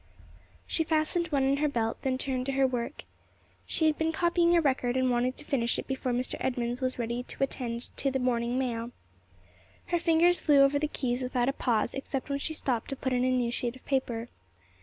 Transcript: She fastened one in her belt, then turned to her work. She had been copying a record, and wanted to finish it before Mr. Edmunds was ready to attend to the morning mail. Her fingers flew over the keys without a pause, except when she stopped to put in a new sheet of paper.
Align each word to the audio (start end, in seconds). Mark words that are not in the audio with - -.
She 0.65 0.83
fastened 0.83 1.27
one 1.27 1.43
in 1.43 1.57
her 1.57 1.67
belt, 1.67 1.99
then 2.01 2.17
turned 2.17 2.47
to 2.47 2.53
her 2.53 2.65
work. 2.65 3.03
She 3.67 3.85
had 3.85 3.99
been 3.99 4.11
copying 4.11 4.57
a 4.57 4.59
record, 4.61 4.97
and 4.97 5.11
wanted 5.11 5.37
to 5.37 5.45
finish 5.45 5.77
it 5.77 5.85
before 5.85 6.11
Mr. 6.11 6.37
Edmunds 6.39 6.81
was 6.81 6.97
ready 6.97 7.21
to 7.21 7.43
attend 7.43 7.95
to 7.97 8.09
the 8.09 8.17
morning 8.17 8.57
mail. 8.57 8.89
Her 9.89 9.99
fingers 9.99 10.41
flew 10.41 10.61
over 10.61 10.79
the 10.79 10.87
keys 10.87 11.21
without 11.21 11.49
a 11.49 11.53
pause, 11.53 11.93
except 11.93 12.29
when 12.31 12.39
she 12.39 12.55
stopped 12.55 12.89
to 12.89 12.95
put 12.95 13.13
in 13.13 13.23
a 13.23 13.29
new 13.29 13.51
sheet 13.51 13.75
of 13.75 13.85
paper. 13.85 14.27